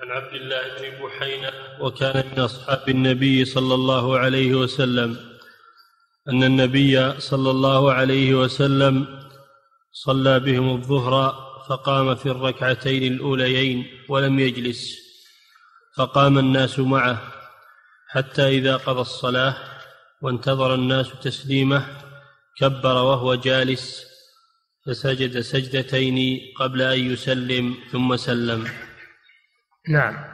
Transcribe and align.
عن 0.00 0.10
عبد 0.10 0.34
الله 0.34 0.62
بن 0.78 1.04
بحينة 1.04 1.52
وكان 1.80 2.24
من 2.32 2.38
أصحاب 2.38 2.88
النبي 2.88 3.44
صلى 3.44 3.74
الله 3.74 4.18
عليه 4.18 4.54
وسلم 4.54 5.16
أن 6.28 6.42
النبي 6.42 7.20
صلى 7.20 7.50
الله 7.50 7.92
عليه 7.92 8.34
وسلم 8.34 9.20
صلى 9.92 10.40
بهم 10.40 10.76
الظهر 10.76 11.14
فقام 11.68 12.14
في 12.14 12.26
الركعتين 12.26 13.12
الأوليين 13.12 13.86
ولم 14.08 14.40
يجلس 14.40 14.98
فقام 15.96 16.38
الناس 16.38 16.78
معه 16.78 17.32
حتى 18.08 18.48
إذا 18.48 18.76
قضى 18.76 19.00
الصلاة 19.00 19.56
وانتظر 20.22 20.74
الناس 20.74 21.08
تسليمه 21.22 21.86
كبر 22.56 22.94
وهو 22.94 23.34
جالس 23.34 24.04
فسجد 24.86 25.40
سجدتين 25.40 26.40
قبل 26.56 26.82
أن 26.82 27.12
يسلم 27.12 27.74
ثم 27.92 28.16
سلم. 28.16 28.89
نعم. 29.88 30.24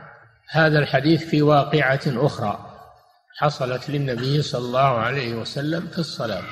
هذا 0.51 0.79
الحديث 0.79 1.25
في 1.25 1.43
واقعة 1.43 2.01
أخرى 2.07 2.73
حصلت 3.39 3.91
للنبي 3.91 4.43
صلى 4.43 4.67
الله 4.67 4.99
عليه 4.99 5.35
وسلم 5.35 5.87
في 5.87 5.99
الصلاة 5.99 6.45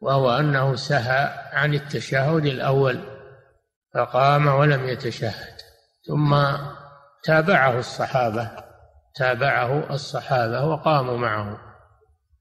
وهو 0.00 0.30
أنه 0.30 0.76
سهى 0.76 1.48
عن 1.52 1.74
التشهد 1.74 2.46
الأول 2.46 3.00
فقام 3.94 4.46
ولم 4.46 4.88
يتشهد 4.88 5.60
ثم 6.06 6.36
تابعه 7.24 7.78
الصحابة 7.78 8.50
تابعه 9.14 9.94
الصحابة 9.94 10.64
وقاموا 10.64 11.18
معه. 11.18 11.58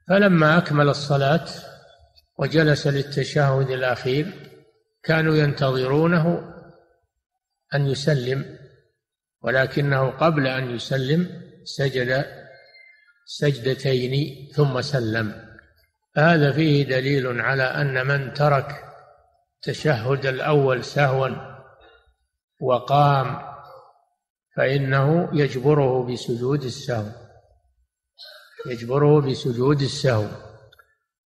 فلما 0.08 0.58
أكمل 0.58 0.90
الصلاة 0.90 1.46
وجلس 2.38 2.88
للتشهد 2.88 3.70
الأخير 3.70 4.34
كانوا 5.04 5.36
ينتظرونه 5.36 6.54
أن 7.76 7.88
يسلم. 7.88 8.59
ولكنه 9.42 10.10
قبل 10.10 10.48
أن 10.48 10.76
يسلم 10.76 11.42
سجد 11.64 12.26
سجدتين 13.26 14.48
ثم 14.54 14.82
سلم. 14.82 15.50
هذا 16.18 16.52
فيه 16.52 16.84
دليل 16.84 17.42
على 17.42 17.64
أن 17.64 18.08
من 18.08 18.34
ترك 18.34 18.84
التشهد 19.56 20.26
الأول 20.26 20.84
سهوا 20.84 21.30
وقام 22.62 23.42
فإنه 24.56 25.30
يجبره 25.34 26.04
بسجود 26.06 26.64
السهو. 26.64 27.10
يجبره 28.66 29.22
بسجود 29.22 29.82
السهو. 29.82 30.28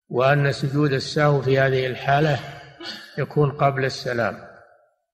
وأن 0.09 0.51
سجود 0.51 0.93
السهو 0.93 1.41
في 1.41 1.59
هذه 1.59 1.87
الحالة 1.87 2.39
يكون 3.17 3.51
قبل 3.51 3.85
السلام. 3.85 4.52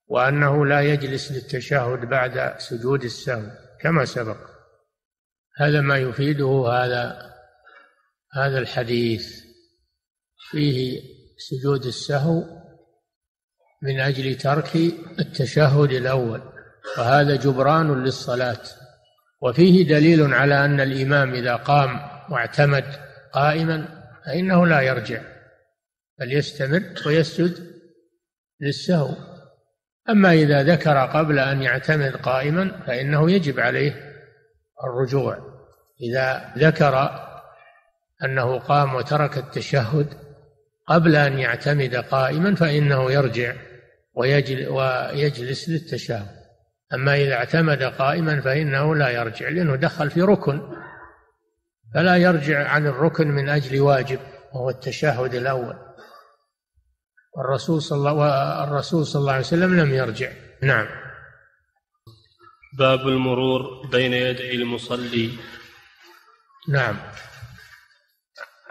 وأنه 0.09 0.65
لا 0.65 0.81
يجلس 0.81 1.31
للتشهد 1.31 1.99
بعد 1.99 2.55
سجود 2.57 3.03
السهو 3.03 3.51
كما 3.81 4.05
سبق. 4.05 4.37
هذا 5.57 5.81
ما 5.81 5.97
يفيده 5.97 6.67
هذا 6.67 7.33
هذا 8.33 8.59
الحديث. 8.59 9.43
فيه 10.51 11.01
سجود 11.37 11.85
السهو 11.85 12.43
من 13.81 13.99
أجل 13.99 14.37
ترك 14.37 14.75
التشهد 15.19 15.91
الأول 15.91 16.41
وهذا 16.97 17.35
جبران 17.35 18.03
للصلاة. 18.03 18.61
وفيه 19.41 19.87
دليل 19.87 20.33
على 20.33 20.65
أن 20.65 20.79
الإمام 20.79 21.33
إذا 21.33 21.55
قام 21.55 21.99
واعتمد 22.31 22.85
قائما 23.33 24.03
فإنه 24.25 24.67
لا 24.67 24.81
يرجع 24.81 25.21
بل 26.19 26.33
يستمر 26.33 26.93
ويسجد 27.05 27.79
للسهو. 28.61 29.38
أما 30.09 30.33
إذا 30.33 30.63
ذكر 30.63 30.97
قبل 30.97 31.39
أن 31.39 31.61
يعتمد 31.61 32.15
قائما 32.15 32.81
فإنه 32.87 33.31
يجب 33.31 33.59
عليه 33.59 34.13
الرجوع. 34.83 35.37
إذا 36.01 36.53
ذكر 36.57 37.09
أنه 38.23 38.59
قام 38.59 38.95
وترك 38.95 39.37
التشهد 39.37 40.07
قبل 40.87 41.15
أن 41.15 41.39
يعتمد 41.39 41.95
قائما 41.95 42.55
فإنه 42.55 43.11
يرجع 43.11 43.53
ويجلس 44.13 45.69
للتشهد. 45.69 46.27
أما 46.93 47.15
إذا 47.15 47.33
اعتمد 47.33 47.83
قائما 47.83 48.41
فإنه 48.41 48.95
لا 48.95 49.09
يرجع 49.09 49.49
لأنه 49.49 49.75
دخل 49.75 50.09
في 50.09 50.21
ركن. 50.21 50.61
فلا 51.93 52.17
يرجع 52.17 52.67
عن 52.67 52.87
الركن 52.87 53.27
من 53.27 53.49
أجل 53.49 53.81
واجب 53.81 54.19
وهو 54.53 54.69
التشهد 54.69 55.35
الأول. 55.35 55.88
والرسول 57.31 57.81
صلى 57.81 57.97
الله 57.97 58.13
والرسول 58.13 59.05
صلى 59.05 59.19
الله 59.19 59.33
عليه 59.33 59.45
وسلم 59.45 59.79
لم 59.79 59.93
يرجع. 59.93 60.31
نعم. 60.63 60.87
باب 62.77 63.07
المرور 63.07 63.87
بين 63.87 64.13
يدي 64.13 64.55
المصلي. 64.55 65.31
نعم. 66.69 66.97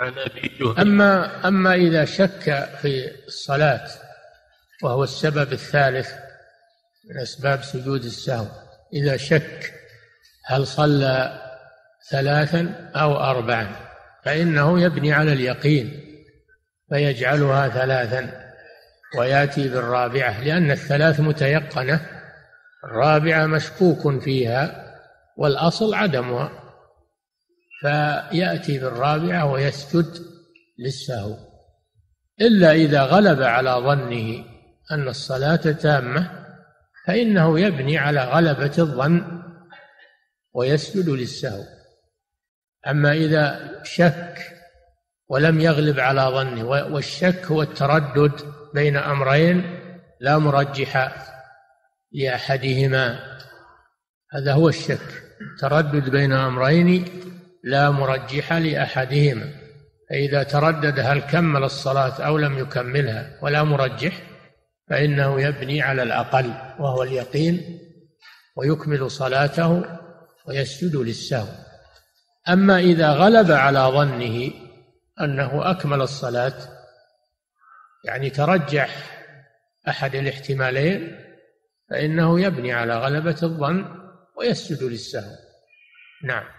عن 0.00 0.18
أبي 0.18 0.48
جهل. 0.60 0.78
اما 0.78 1.48
أما 1.48 1.74
إذا 1.74 2.04
شك 2.04 2.68
في 2.82 3.10
الصلاة 3.26 3.88
وهو 4.82 5.04
السبب 5.04 5.52
الثالث 5.52 6.12
من 7.10 7.20
أسباب 7.20 7.62
سجود 7.62 8.04
السهو 8.04 8.46
إذا 8.92 9.16
شك 9.16 9.74
هل 10.44 10.66
صلى 10.66 11.42
ثلاثا 12.10 12.90
أو 12.96 13.16
اربعا 13.16 13.76
فإنه 14.24 14.80
يبني 14.80 15.12
على 15.12 15.32
اليقين 15.32 16.04
فيجعلها 16.90 17.68
ثلاثا. 17.68 18.47
وياتي 19.16 19.68
بالرابعة 19.68 20.44
لأن 20.44 20.70
الثلاث 20.70 21.20
متيقنة. 21.20 22.18
الرابعة 22.84 23.46
مشكوك 23.46 24.22
فيها 24.22 24.94
والأصل 25.36 25.94
عدمها 25.94 26.50
فيأتي 27.80 28.78
بالرابعة 28.78 29.52
ويسجد 29.52 30.06
للسهو 30.78 31.36
إلا 32.40 32.72
إذا 32.72 33.02
غلب 33.02 33.42
على 33.42 33.70
ظنه 33.70 34.44
أن 34.90 35.08
الصلاة 35.08 35.56
تامة 35.56 36.46
فإنه 37.06 37.60
يبني 37.60 37.98
على 37.98 38.24
غلبة 38.24 38.72
الظن 38.78 39.42
ويسجد 40.54 41.08
للسهو 41.08 41.64
أما 42.86 43.12
إذا 43.12 43.72
شك 43.82 44.38
ولم 45.28 45.60
يغلب 45.60 46.00
على 46.00 46.22
ظنه 46.22 46.64
والشك 46.64 47.44
هو 47.46 47.62
التردد 47.62 48.57
بين 48.74 48.96
أمرين 48.96 49.80
لا 50.20 50.38
مرجح 50.38 51.12
لأحدهما. 52.12 53.18
هذا 54.32 54.52
هو 54.52 54.68
الشك. 54.68 55.22
تردد 55.60 56.10
بين 56.10 56.32
أمرين 56.32 57.04
لا 57.64 57.90
مرجح 57.90 58.52
لأحدهما. 58.52 59.52
فإذا 60.10 60.42
تردد 60.42 61.00
هل 61.00 61.20
كمل 61.20 61.64
الصلاة 61.64 62.22
أو 62.22 62.38
لم 62.38 62.58
يكملها 62.58 63.38
ولا 63.42 63.62
مرجح 63.62 64.22
فإنه 64.90 65.40
يبني 65.40 65.82
على 65.82 66.02
الأقل 66.02 66.52
وهو 66.78 67.02
اليقين 67.02 67.78
ويكمل 68.56 69.10
صلاته 69.10 69.84
ويسجد 70.46 70.96
للسهو. 70.96 71.48
أما 72.48 72.78
إذا 72.78 73.12
غلب 73.12 73.50
على 73.50 73.78
ظنه 73.78 74.50
أنه 75.20 75.70
أكمل 75.70 76.00
الصلاة 76.00 76.77
يعني 78.08 78.30
ترجح 78.30 79.20
أحد 79.88 80.14
الاحتمالين 80.14 81.24
فإنه 81.90 82.40
يبني 82.40 82.72
على 82.72 82.94
غلبة 82.96 83.36
الظن 83.42 83.84
ويسجد 84.36 84.82
للسهو. 84.82 85.36
نعم. 86.24 86.57